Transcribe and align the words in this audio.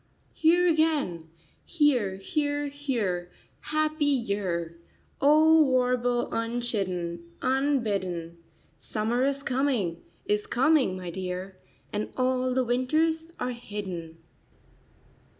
"Here 0.33 0.65
again, 0.67 1.29
here, 1.63 2.15
here, 2.15 2.69
here, 2.69 3.31
happy 3.59 4.05
year!" 4.05 4.79
O 5.21 5.61
warble 5.61 6.27
unchidden, 6.33 7.29
unbidden! 7.39 8.39
Summer 8.79 9.23
is 9.23 9.43
coming, 9.43 10.01
is 10.25 10.47
coming, 10.47 10.97
my 10.97 11.11
dear, 11.11 11.55
And 11.93 12.09
all 12.17 12.51
the 12.55 12.63
winters 12.65 13.31
are 13.39 13.51
hidden. 13.51 14.17